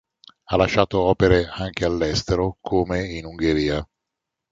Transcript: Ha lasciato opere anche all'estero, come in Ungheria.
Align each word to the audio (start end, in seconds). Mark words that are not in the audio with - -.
Ha 0.45 0.55
lasciato 0.55 1.01
opere 1.01 1.47
anche 1.47 1.85
all'estero, 1.85 2.57
come 2.59 3.03
in 3.07 3.25
Ungheria. 3.25 3.87